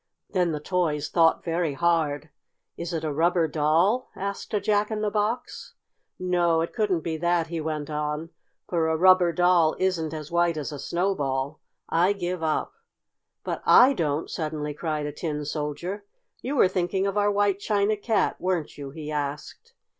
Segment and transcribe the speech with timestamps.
[0.31, 2.29] Then the toys thought very hard.
[2.75, 5.75] "Is it a rubber doll?" asked a Jack in the Box.
[6.17, 8.31] "No, it couldn't be that," he went on,
[8.67, 11.59] "for a rubber doll isn't as white as a snowball.
[11.87, 12.73] I give up!"
[13.43, 16.03] "But I don't!" suddenly cried a Tin Soldier.
[16.41, 19.75] "You were thinking of our White China Cat, weren't you?" he asked.